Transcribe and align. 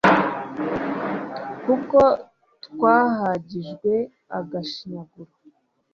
kuko 1.63 1.99
twahagijwe 2.65 3.93
agashinyaguro 4.39 5.31